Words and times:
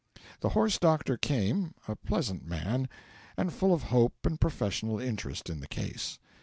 The 0.39 0.49
horse 0.49 0.79
doctor 0.79 1.15
came, 1.15 1.75
a 1.87 1.95
pleasant 1.95 2.43
man 2.43 2.89
and 3.37 3.53
full 3.53 3.71
of 3.71 3.83
hope 3.83 4.25
and 4.25 4.41
professional 4.41 4.99
interest 4.99 5.47
in 5.47 5.59
the 5.59 5.67
case. 5.67 6.17